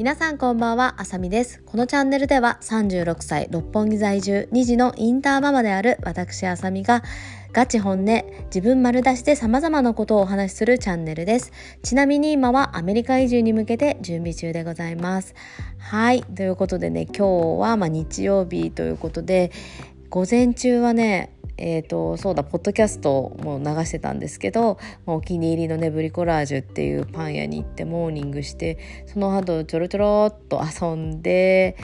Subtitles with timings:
[0.00, 1.60] 皆さんこんばんは、あさみです。
[1.66, 7.02] このチャンネルでは36歳、六本木在住、2児のインターママである私あさみが
[7.52, 11.52] ガチ本音、自分丸出しで様々なことをお話しするチャンネルです。
[11.82, 15.34] ちなみに今はアメリカ移住に向けて準備中でございます。
[15.78, 19.52] はい、ということでね、今日はま日曜日ということで、
[20.10, 31.76] 午前中はね、えーと、そうだポッドキャストも流してたんですけどお気に入りのねブリコラージュっていうパン屋に行ってモーニングしてその後ちょろちょろっと遊んで、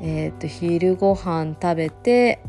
[0.00, 2.40] えーと昼ご飯食べて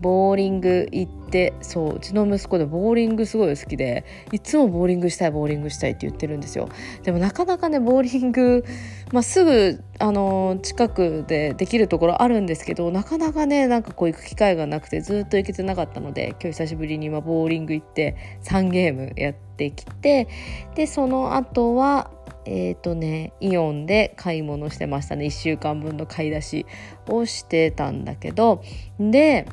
[0.00, 6.68] ボーリング行ってそううちの息子でボーリングすごい好きでいつもボーリングしたいボーリングしたいって言ってるんですよ。
[7.02, 8.64] でもなかなかねボーリング、
[9.12, 20.28] まあ、すぐあの近くでできるところあるんですけどなかなかねなんかこう行く機会がなくてずっと行けてなかったので今日久しぶりに今ボーリング行って3ゲームやってきて
[20.74, 22.10] でその後は
[22.50, 25.16] えーとね、イオンで買い物してました。
[25.16, 26.66] ね1週間分の買い出し
[27.06, 28.62] をしてたんだけど
[28.98, 29.46] で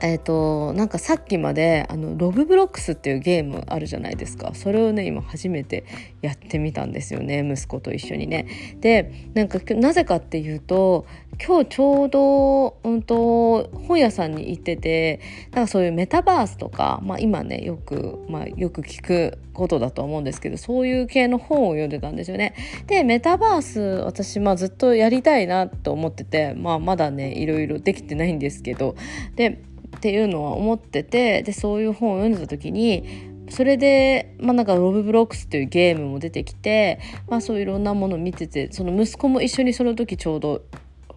[0.00, 5.84] えーと、なんかさっきまであのロブブロックスっていうゲームあるじゃないですかそれをね今初めて
[6.22, 8.46] やってみたんですよね息子と一緒にね。
[8.80, 11.06] でなんかなぜかっていうと
[11.44, 15.20] 今日ちょうど、うんと、本屋さんに行ってて
[15.52, 22.54] なんかそういうメタバースとか、まあ、今ねよく、まあ、よく聞くことだと思うんですけどそういう系の本を読んでたんですよね。
[22.86, 28.94] でメタバース私、まあ、ずっとやりたいなと思ってて、まあ、まだねいろいろできてないんですけど
[29.34, 29.62] で
[30.04, 40.60] っていうのは思っててでそういう本を読んでた時にそれで、まあ、なんかロブブロックスというゲームも出てきて、まあ、そういろんなものを見ててその息子も一緒にその時ちょうど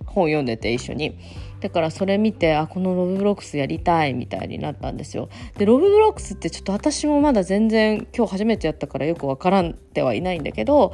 [0.05, 1.19] 本読んでて一緒に。
[1.59, 5.27] だからそれ見てあこのロブブロックスやりたいみたいになったんですよ。
[5.57, 10.93] でロブブロックスってちょっと私もまだ全然今日初めてやったからよくわからんではいないんだけど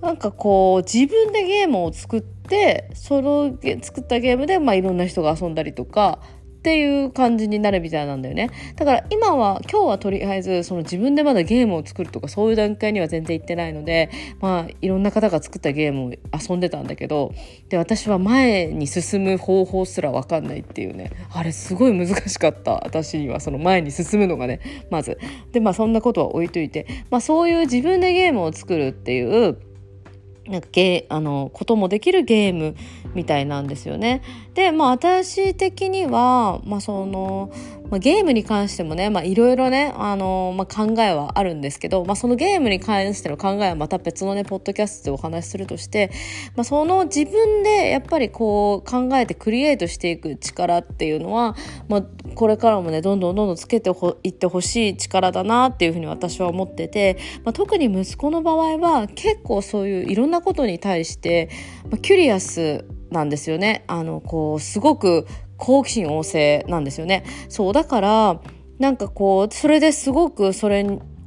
[0.00, 6.20] なんかこう自分でゲームを作ってその作ったゲームで、まあ、いろんな人が遊んだりとか
[6.66, 8.50] っていう感じになるみたいなんだよね。
[8.74, 14.10] だから今は今日はとりあえずその自分でまだゲームを作るとかそういう段階には全然行ってないので
[14.40, 17.32] まあいろんな方が作ったゲームを遊んでたんだけど
[17.68, 21.12] で私は前に進む方法すら分かんないっていうね。
[21.32, 22.72] あれすごい難しかった。
[22.72, 24.58] 私にはその前に進むのがね
[24.90, 25.20] まず。
[25.52, 26.88] でまあそんなことは置いといて。
[27.10, 29.56] まあそういう自分でゲームを作るっていう
[30.48, 32.76] なんかゲあのこともできるゲーム
[33.14, 34.22] みたいなんですよね。
[34.54, 37.50] でまあ私的には、まあ、その
[37.90, 46.10] まあ、ゲームに関してもねいろいろね、あのまあ、考えはあるんですけど、まあ、そのゲームに関しての考えはまた別のねポッドキャストでお話しするとして、
[46.56, 51.56] まあ、その自分でやっぱりこう考えてクリエイトしていく力っていうのは、
[51.88, 52.04] まあ、
[52.34, 53.90] これからもねどんどんどんどんつけて
[54.22, 61.50] いってほしい力だなっていうふうに私は思ってて、まあ、特に息子の場合は結構そういういろんなことに対して、
[61.90, 63.84] まあ、キュリアスなんですよね。
[63.86, 65.26] あのこうすごく
[65.56, 67.24] 好奇心旺盛なんですよね。
[67.48, 68.40] そうだから
[68.78, 70.84] なんかこうそれですごくそれ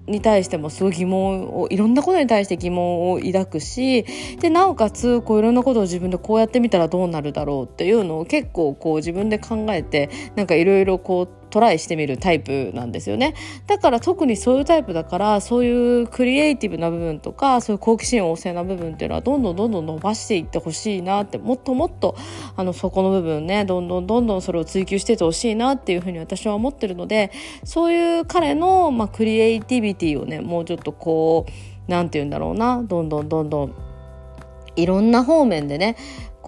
[0.09, 4.05] に対してもすごい疑問をいろんなことに対して疑問を抱くし
[4.39, 13.35] でなおかつこういろんなことを自分でこうやってみたらどうなるだろうっていうのを結構こう自分で考えてなんかいろいろこうトライしてみるタイプなんですよね。
[13.67, 22.15] だから特にそういうタイプだからそういうクリエイティブな部分とかそういう好奇心旺盛な部分っていうのはどんどんどんどん伸ばしていってほしいなってもっともっと
[22.55, 27.31] あのそこの部分ねどんどんどんどんそれを追求しててほしいなっていうふうに私は思ってるので
[27.63, 31.51] そういう彼の、まあ、クリエイティビティをねもうちょっとこう
[31.87, 33.75] 何て言うんだろうなどんどんどんどん
[34.75, 35.97] いろんな方面でね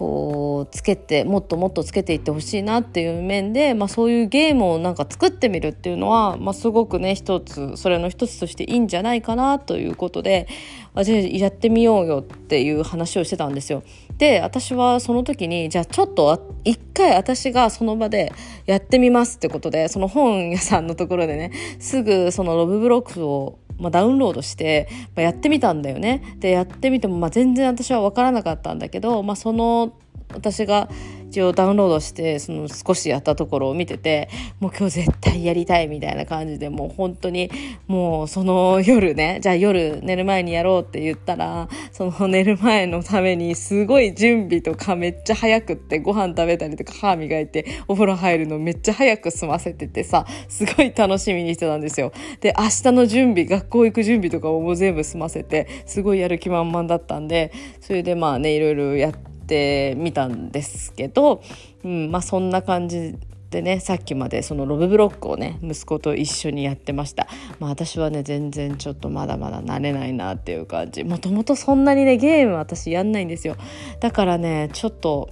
[0.02, 10.48] こうつけてもっともっとつけていってほしいなっていう面で、まあ、そういうゲームをなんか作ってみるっていうのは、まあ、すごくね一つそれの一つとしていいんじゃないかなということで
[10.96, 13.84] 私やってみようよっていう話をしてたんですよ。
[14.18, 18.34] で私はその時にじゃあちょっと一回私がその場で
[18.66, 26.36] やってみますってことでその本屋さんのところでねすぐそのロブブロックをまあ、ダウンロードして、まあ、やってみたんだよね。
[26.40, 29.94] でやってみても、まあ、全然私は分からなかったんだけど、まあ、その
[30.34, 30.90] 私が
[31.32, 34.28] 一応ダウンロードしてその少しやったところを見てて
[34.60, 37.50] もう今日絶対やりたいみたいな感じでもう本当に
[37.88, 52.12] もうその夜ねじゃあ夜寝る前にやろうって言ったらその寝る前のためにすごい準備とかめっちゃ早くってご飯食べたりとか歯磨いてお風呂入るのめっちゃ早く済ませててさすごい楽しみにしてたんですよ。
[52.42, 61.44] で明日の準備学校行く準備とかをもう全部済ませてすごいやる気満々だったんでそれでまあねいろいろやってってみたんですけど、
[61.84, 63.18] うんまあ、そんな感じ
[63.50, 67.28] でねさっきまでそのロブブロックをね息子と一緒にやってました。
[67.60, 71.04] まあ私はね全然ちょっとまだまだ慣れないなっていう感じ。
[71.04, 73.58] もともとそんなにねゲーム私やんないんですよ。
[74.00, 75.30] だからねちょっと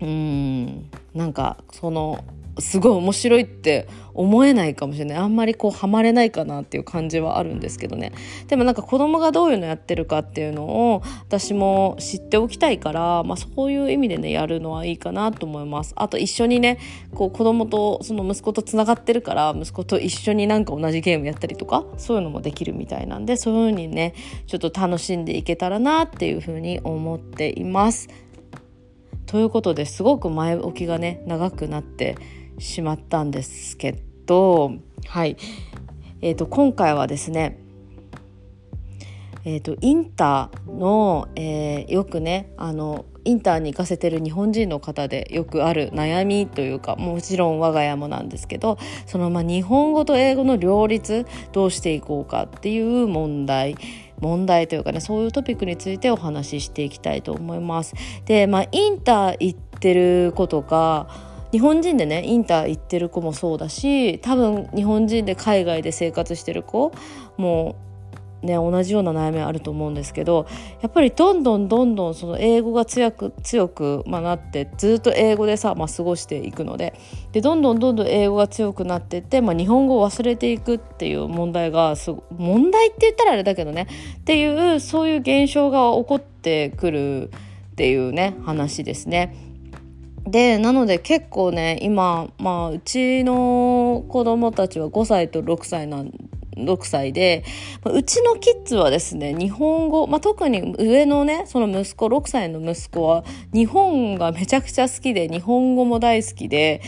[0.00, 2.24] うーんなんかその
[2.58, 5.18] すごい面白いって思えないかもしれない。
[5.18, 8.12] あんまりこうハマれないかなっていう感じはあるんですけどね。
[8.46, 15.94] でもなんか子供がどういうのやってるかっていうのを私も知っておきたいから、まあ、そういう意味でねやるのはいいかなと思います。
[15.96, 16.78] あと一緒にね
[17.14, 24.14] こう子供とその息子とつながってるから息子と一緒になんか同じゲームやったりとかそういうのもできるみたいなんでそういう風にね
[24.46, 28.08] ちょっと楽しんでいけたらなっていう風に思っています。
[29.26, 32.16] ということですごく前置きがね長くなって
[32.58, 34.72] しまったんですけど、
[35.06, 35.36] はい
[36.20, 37.60] えーと、今回はですね
[39.46, 53.76] えーと、インターの、えー、よくねあのインターに行かせてる日本人の方でよくある悩みというかもちろん我が家もなんですけどそのまあ日本語と英語の両立どうしていこうかっていう問題
[54.20, 57.94] 問題というかねそういうトピックについてお話ししていきたいと思います。
[58.24, 66.92] でまあインター行ってる子とか日本人でねインター行ってる子もそうだし多分日本人で海外で生活してる子
[67.36, 67.76] も
[68.42, 70.46] ね、同じような悩みあると思うんですけど
[70.82, 76.92] やっぱりどんどんどんどんその英語が強く強く、まあ、なってずっと英語でさ、まあ、過ごしていくので
[77.32, 83.86] でどんどんどんどん英語が強くなってって、まあ、日本語を忘れていくっていう問題がす問題って言ったらあれだけどね
[84.18, 89.53] っていうそういう現象が起こってくるっていうね話ですね。
[90.26, 96.12] でなので結構ね今、まあ、うちの子供たちは5歳と6歳なん
[96.56, 97.44] 6歳で
[97.84, 106.80] うちのキッズはですね日本語、まあ、特に上のねその息子6歳の息子は日本がめちゃくちゃ好きで日本語も大好きで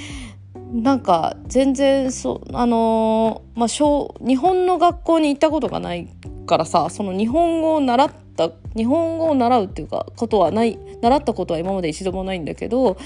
[0.73, 6.09] なんか全然そあのー、まあ小日本の学校に行ったことがない
[6.47, 12.97] からさその日本語を習った日本語を習うっていうかことはない習ったことは今まで一度もないんだけど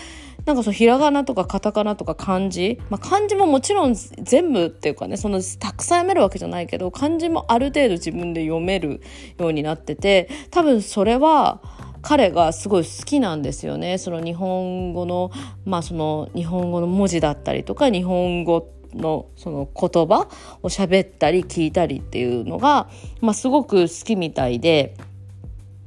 [0.46, 9.00] なんかそのひらがなとかカタカナとか漢字、まあ、漢字ももちろん全部っていうかねそのたくさん読めるわけじゃないけど漢字もある程度自分で読める
[9.38, 11.60] ようになってて多分それは
[12.02, 13.98] 彼がすごい好きなんですよね。
[13.98, 15.30] その日本語の
[15.66, 20.28] まあその日本語の文字だったりとか日本語のその言葉
[20.62, 22.88] を喋ったり聞いたりっていうのが、
[23.20, 24.96] まあ、すごく好きみたいで。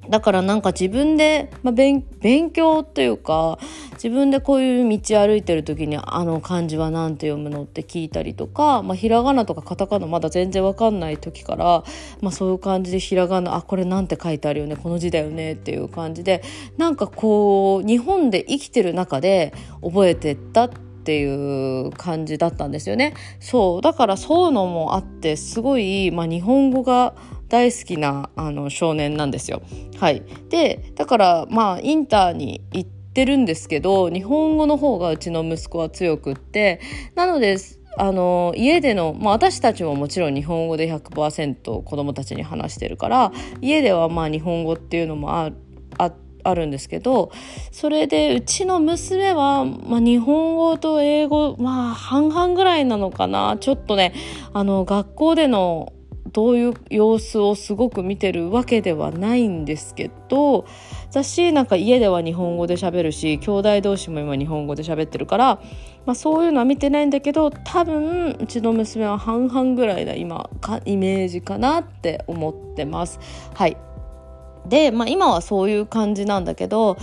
[0.10, 2.04] だからなんか自分で、まあ、勉
[2.52, 3.58] 強っていうか
[3.94, 11.84] 自分でこういう道歩いてる時にあの漢字は何て読むのって聞いたりとか、まあ、ひらがなとかカタカナまだ全然わかんない時から、
[12.22, 16.44] まあ、そういう感じでひらがなあこれなんて書いてあるよねこの字だよねっていう感じで
[16.78, 23.14] なんかこう日本で生きてる中で覚えてったってていう感じだったんですよね。
[23.40, 27.14] そうだからそういうのもあってすごい、まあ、日本語が
[27.50, 29.62] 大好きなあの少年なんですよ。
[30.00, 36.80] はい、でだからまあインターに行ってるんですけど日本語の方がうちの息子は強くって
[37.16, 37.58] なので
[37.98, 45.52] あの家での、まあ、私たちももちろん日本語で100%子どもたちに話してるから家ではまあ日本語っていうのもあ
[46.00, 46.12] あ
[46.44, 47.32] あるんですけど
[47.72, 54.14] それでうちの娘は、まあ、日本語と英語まあ半々ぐらいなのかなちょっとね
[54.54, 55.94] あの学校での
[56.34, 60.66] どういう様子をすごく見てるわけではないんですけど
[61.10, 65.62] 私なんか家では日本語で喋るし兄弟同士も今日本語で喋ってるから、
[66.06, 73.20] まあ、そういうのは見てないんだけど多分うちの娘は半々ぐらいな今かイメージかなって思ってます。
[73.54, 73.78] はい
[74.68, 76.98] で、まあ、今はそういう感じなんだけど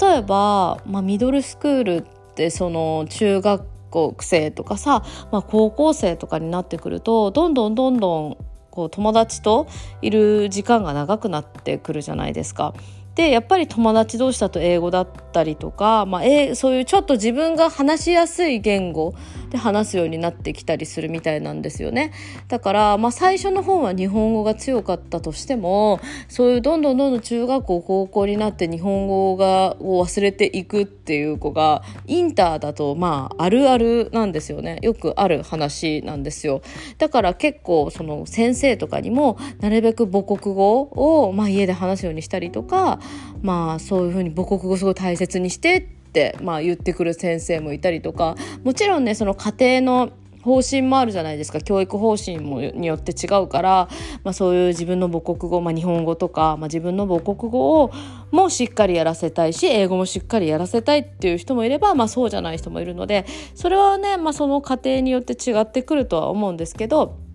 [0.00, 2.02] 例えば、まあ、ミドルスクールっ
[2.34, 8.36] てその中学校生とかさ、まあ、高校生とかになってくるとどんどんどんどん
[8.70, 9.66] こう友達と
[10.02, 12.74] いる時間が長くなってくるじゃないですか。
[13.16, 19.14] でやっぱり友達同士だと英語だったりとか、まあ、えそういうちょっと自分が話しやすい言語
[19.50, 22.12] で話すようになってきたりするみたいなんですよね。
[22.48, 34.78] だから、まあ、最初の方は日本語が強かったとしてもそういうどんどんどんどん中学校高校になって日本語がを忘れていくっていう子がインターだとまああるあるなんですよね。
[34.82, 36.60] よくある話なんですよ。
[36.98, 43.00] だから結構その先生とかにもなるべく母国語を、まあ、家で話すようにしたりとか
[43.42, 50.12] まあそういうふうに母国語すごい大切にしてって、まあ、言ってくる先生もいたりとかもちろんねその家庭の
[50.46, 53.88] 方針もあるじゃないですか教育方針もによって違うから、
[54.22, 57.92] まあ、そういう自分の母国語、まあ、日本語とか、まあ、自分の母国語を
[58.30, 67.25] もしっかりやらせたいし英語もしっかりやらせたいっていう人もいれば、まあ、そうじゃない人もいるのでそれはね、まあ、その過程によって違ってくるとは思うんですけど。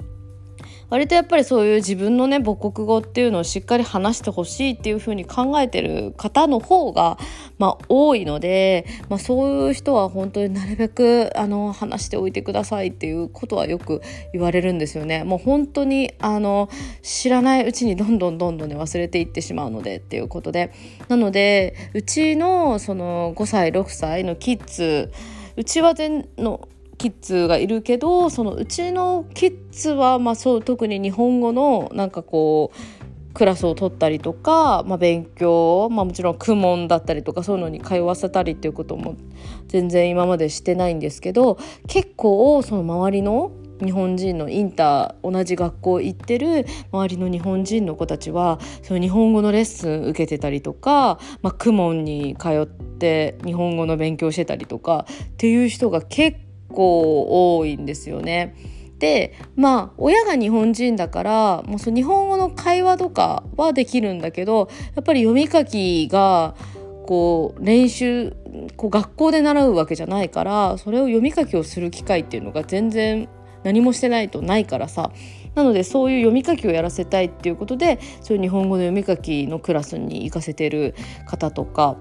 [0.92, 7.18] 割とやっぱりそういう自分のね母国語っていうのをしっかり話してほしいっていうふうに考えてる方の方が、
[7.58, 14.02] まあ、多いので、まあ、そういう人は本当になるべくあの話しておいてくださいっていうことはよく
[14.34, 15.24] 言われるんですよね。
[15.24, 16.70] もう本当にあの
[17.02, 20.74] 知らないうちにどんどんどんどんね忘れていってしまうのでっていうことで
[21.08, 25.10] なのでうちのその5歳6歳のキッズ
[25.56, 26.68] うちは全の
[27.02, 39.16] キッズがいるけどそのうちのキッズは、まあ、そう特に日本語のなんかこうクラスを取ったりとか、まあ、勉強、まあ、もちろん公文だったりとかそういうのに通わせたりっていうことも
[39.68, 43.52] 全然今までしてないんですけど結構その周りの
[43.84, 56.38] 日本人のインター同じ学校行ってる周りの日本人の子たちはその日本語のレッスン受けてたりとか、まあ、公文に通って日本語の勉強してたりとかっていう人が結
[56.72, 58.56] 構多いんですよね。
[59.00, 66.56] でまあ親が日本人だからもうその日本語の会話とかはできるんだけどやっぱり読み書きが
[67.08, 68.36] こう練習
[68.78, 73.28] こう学校で習うわけじゃないからそれを読み書きをする機会っていうのが全然
[73.64, 75.12] 何もしてないとないからさ
[75.56, 81.98] なのでそういう読み書きをやらせたいっていうことでそういう日本語の読み書きのクラスに行かせてる方とか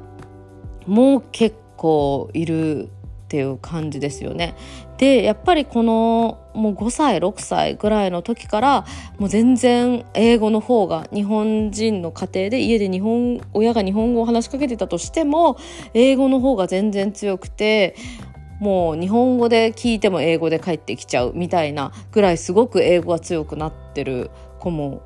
[0.86, 2.90] も結構いる
[3.30, 4.56] っていう感じですよね。
[4.98, 8.84] でやっぱりこのもう5歳6歳ぐらいの時から
[9.18, 15.58] もう全然英語の方が日本人の家庭で家で日本親が日本語を話しかけてたとしても
[15.94, 17.94] 英語の方が全然強くて
[18.58, 25.02] もう日本語で聞いても英語で返ってきちゃうみたいなぐらいすごく英語が強くなってる子も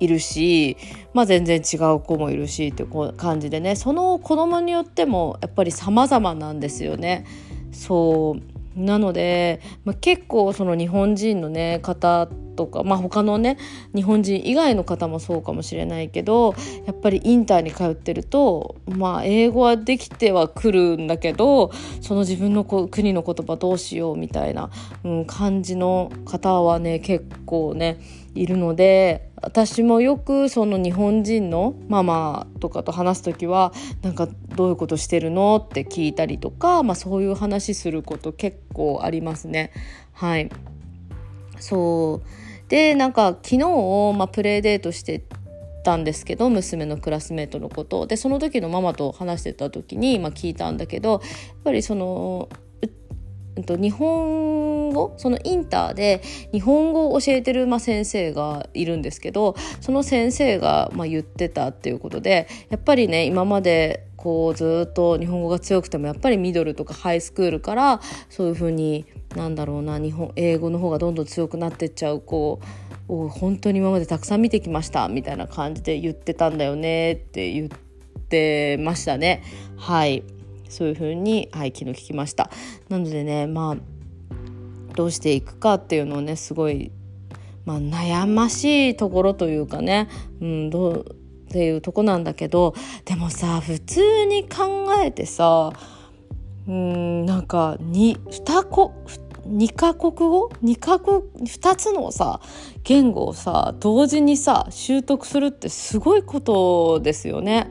[0.00, 0.76] いるし、
[1.14, 7.24] まあ、全然違う子もいるしっていう感じでねその子供によってもやっぱり様々なんですよね。
[7.72, 8.52] そう。
[8.76, 13.58] なので、まあ、結構その日本人のね方とか、まあ、他のね
[13.94, 16.54] 日本人以外の方もそうかもしれないけど
[16.86, 24.70] やっぱりインターに通ってると、まあ、英語はできてはくるんだけどその自分の国の言葉どうしようみたいな、
[25.04, 28.00] うん、感じの方はね結構ね
[28.34, 33.72] いるので私もよくその日本人のママとかと話す時は
[34.02, 39.72] なんかどういうことしてるのって聞いたりとか、まあ、そういう話すること結構ありますね。
[40.12, 40.48] はい。
[41.58, 42.68] そう。
[42.68, 43.58] でなんか昨日、
[44.16, 45.24] まあ、プレイデートして
[45.84, 51.20] たんですけど娘のクラスメートのことでその時のママと話してた時に、まあ、聞いたんだけどやっ
[51.64, 52.48] ぱりその
[53.64, 55.14] と日本語？
[55.18, 69.04] そのインターで日本語を教えてる、まあ、先生がいるんですけどその先生が、まあ、言ってたっていうことでやっぱりね今までこうずっと日本語が強くてもやっぱりミドルとかハイスクールからそういうふうに
[69.36, 72.60] なんだろうな日本英語の方がどんどん強くなってっちゃう子
[73.08, 77.68] を本当に今までたくさん見てきましたみたいな感じで言ってたんだよねって言っ
[78.28, 79.42] てましたね。
[79.76, 80.22] はい
[80.72, 82.50] そういうふうに、はい、昨日聞きました。
[82.88, 83.76] なのでねまあ
[84.94, 86.90] どうしていくかっていうのをねすごい、
[87.64, 90.08] まあ、悩ましいところというかね、
[90.40, 91.16] うん、どう
[91.48, 92.74] っていうとこなんだけど
[93.04, 95.72] でもさ普通に考えてさ
[96.66, 98.90] うんなんか 2, 2,
[99.46, 102.40] 2カ国語？2, カ国2つのさ
[102.84, 107.68] 言語をさ同時にさ習得するってすごいことですよね。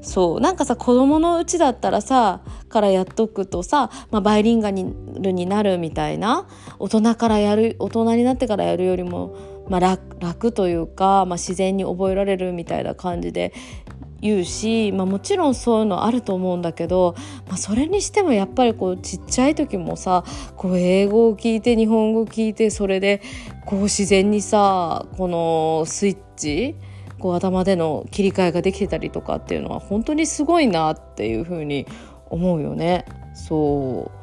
[0.00, 0.40] そう。
[0.40, 6.46] なんかさ子供のうちだったらさからやっとくとさ、まあ、バイリンガルになるみたいな
[6.78, 13.52] 大人からやる大人になってからやるよりも、まあ楽、楽というか、まあ、自然に覚えられるみたいな感じで
[14.20, 17.14] 言うし、まあ、もちろんそういうのあると思うんだけど、
[17.46, 20.24] まあ、それにしてもやっぱりこうちっちゃい時もさ
[20.56, 23.22] こう英語を聞いて日本語を聞いてそれで
[23.64, 26.74] こう自然にさこのスイッチ
[27.18, 31.86] こう頭での切り替えができてたりとかっていうのは本当にすごいなっていうふうに
[32.30, 33.04] 思うよね。
[33.34, 34.18] そう。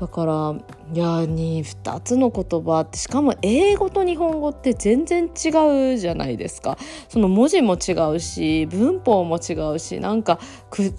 [0.00, 0.54] だから
[0.94, 6.78] いやに2つの言葉ってしかも英語と日本語って全然違うじゃないですか。
[7.10, 10.38] その文字も違うし文法も違うしなんか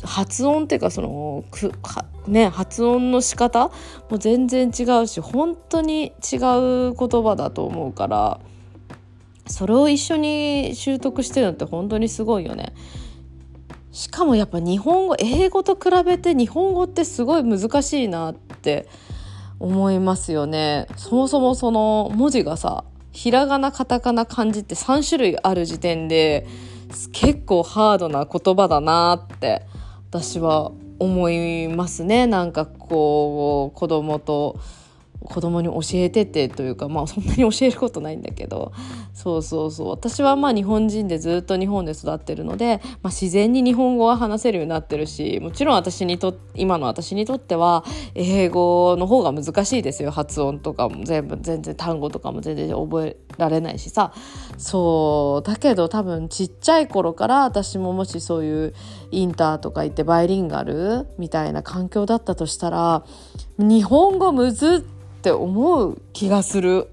[0.04, 1.72] 発音っていうかそのく
[2.28, 3.72] ね発音の仕方
[4.12, 8.40] も全然違うし本当に違う言葉だと思うから。
[9.48, 12.74] それを一緒に習得してるのって本当にすごいよね。
[13.92, 18.88] しかもやっぱ日本語英語と比べて日本語ってすごい難しいなって
[19.60, 20.88] 思いますよね。
[20.96, 26.48] そもそもその文字がさひらがなカタカナ漢字って3種類ある時点で
[27.12, 29.64] 結構ハードな言葉だなって
[30.10, 34.60] 私は思いますねなんかこう子供と
[35.24, 38.72] 子供に教えててというかまあそんなに教えることないんだけど
[39.14, 39.90] そうそうそう。
[39.90, 47.84] 私はまあ日本人でずっと日本で育ってるので、まあ、自然に日本語は話せるようになってるしもちろん私にと今の私にとっては
[48.16, 50.12] 英語の方が難しいですよ。
[50.12, 54.14] 発音とかも全部全然単語とかも全然覚えられないしさ。
[54.58, 55.48] そう。
[55.48, 58.74] だけど多分ちっちゃい頃から私ももしそういう
[59.12, 63.04] インターとか行ってバイリンガルみたいな環境だったとしたら
[63.58, 66.88] 日本語むずっって思う気がする、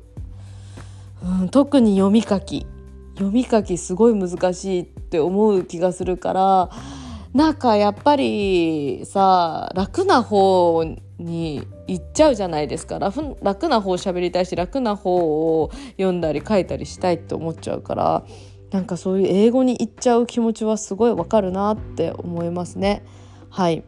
[1.23, 2.67] うん、特に読み書き。
[3.15, 6.71] 読み書きすごい難しいって思う気がするから
[7.35, 10.85] なんかやっぱりさ楽な方
[11.19, 13.01] に行っちゃうじゃないですか。
[13.01, 15.17] 楽楽な方喋りたいし楽な方
[15.63, 18.25] を読んだり書いたりしたいって思っちゃうから
[18.71, 23.03] なんかそういう英語に行っちゃう気持ちはすごいわかるなって思いますね。
[23.51, 23.83] はい。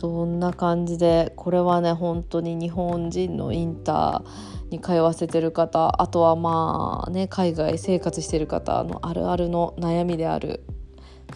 [0.00, 10.64] そんな感じでこれはね本当に日本人のインターに通わせてる方あとはまあね海外生活してる方のあるあるの悩みである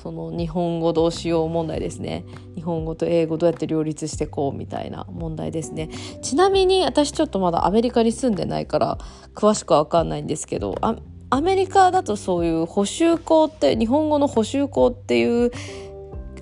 [0.03, 2.25] その日本語どうしよう問題ですね。
[2.57, 5.89] 日本語と英語どうやって両立してこうみたいな問題ですね。
[6.21, 8.99] ちなみに私ちょっとまだアメリカに住んでないから
[9.35, 10.75] 詳しくは分かんないんですけど
[11.31, 15.53] アメリカだとそういう補習校って日本語の補習校っていう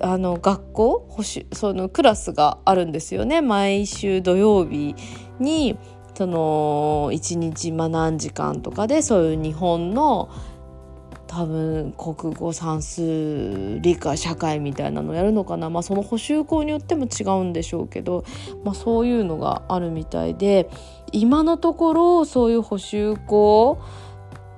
[0.03, 1.07] あの学校
[1.53, 3.41] そのクラスがあるんですよね。
[3.41, 4.95] 毎週土曜日
[5.39, 5.77] に
[6.13, 10.29] その1日ま何時間とかでそういう日本の
[11.27, 18.23] 多分国語算数理科社会みたいなのやるのかな、まあ、その補習校によっても違うんでしょうけど、
[18.63, 20.69] まあ、そういうのがあるみたいで
[21.11, 23.79] 今のところそういう補習校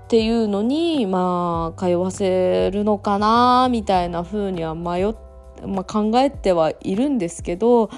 [0.05, 5.25] っていうのにまあ通わせるのかなみたいな風には迷って
[5.65, 7.89] まあ、考えてはいるんですけど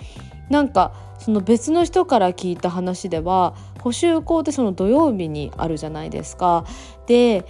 [0.50, 6.66] なんかその別の人から聞いた話では補修校ってその土曜日にあるじゃないですか。
[7.06, 7.46] で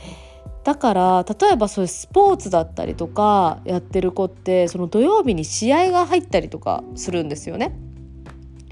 [0.63, 7.73] だから例えばそういうスポーツだったりとかやってる子ってその土曜日に試合が入ったりとかするんですよね。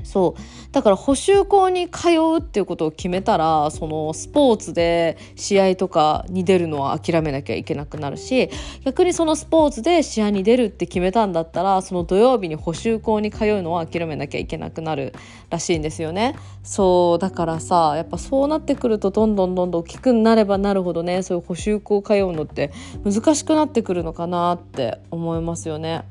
[0.05, 8.49] そうだから補習校に通うっていうことを決めたらそのスポーツで試合とかに出るのは諦めなきゃいけなくなるし
[8.83, 15.13] 逆にそのスポーツで試合に出るって決めたんだったらその土曜日に補習校に通うのは諦めなきゃいけなくなる
[15.49, 16.35] らしいんですよね。
[16.63, 22.71] そうだからさやっぱそうなってくるとどんどんどんどん大きくなればなるほどねそういう補習校通うのって
[23.03, 26.03] 難しくなってくるのかなって思いますよね。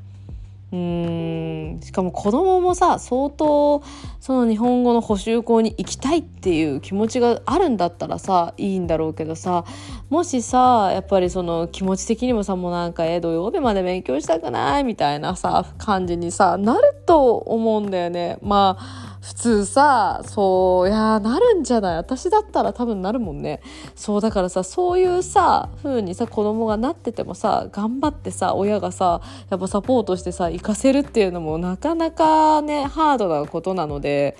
[0.71, 1.79] うん。
[1.81, 3.83] しかも子供もさ相当
[4.19, 9.65] その日本語の補習校に行きたいっていう気持ちがあるんだったらさいいんだろうけどさ
[10.09, 18.37] もしさやっぱりその気持ち的にもさもうなんかえ土曜日まで勉強したくないみたいなさ感じにさなると思うんだよね。
[18.41, 21.95] まあ普通さそういやなるんじゃない。
[21.97, 23.59] 私だったら多分なるもんね。
[23.95, 34.37] そうだからさそういうさ風にさ子供がなっててもさ頑張ってさ親がさやっぱサポートしてさ行かせるっていうのもなかなかねハードなことなので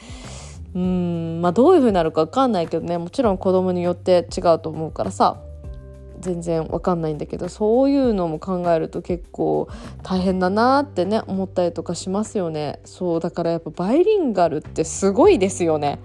[0.75, 2.99] うんまあどういう風になるか分かんないけどね。
[2.99, 5.37] もちろん子供によって違うと思うからさ。
[6.19, 9.67] 全然わかんないんだけどそういうのも考えると結構
[10.03, 12.79] 大変だなってね思ったりとかしますよね。
[12.85, 15.99] そうだからやっぱバイリンガルってすごいですよね。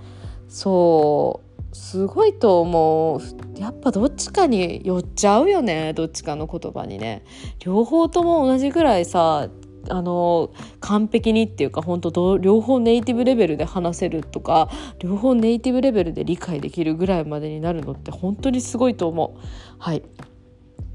[0.48, 1.40] そ
[1.72, 3.60] うすごいと思う。
[3.60, 7.24] やっぱどっちかに寄っちゃうよねどっちかの言葉にね。
[7.60, 9.48] 両方とも同じぐらいさ
[9.88, 19.40] あの完璧にっていうか本当両方ネイティブレベルで話せるとか両方ネイティブレベルで理解できるぐらいまでになるのって本当にすごいと思う。
[19.78, 20.02] はい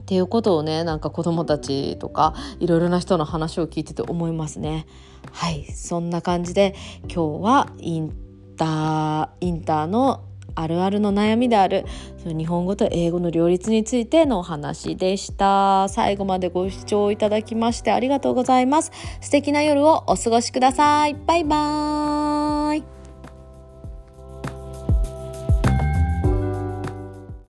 [0.06, 4.86] っていうことをねなんか子どもたちとかいろいろな人の話を聞いてて思いますね。
[5.32, 6.76] はいそんな感じで
[7.12, 8.13] 今日はイン
[8.56, 10.24] ターインターの
[10.55, 11.85] あるあるの悩みである。
[12.17, 15.87] その日本語と英語の両立についてのお話でした。
[15.89, 18.91] 最後までご視聴いただきましてありがとうございます。
[19.21, 21.15] 素敵な夜をお過ごしください。
[21.25, 22.94] バイバーイ。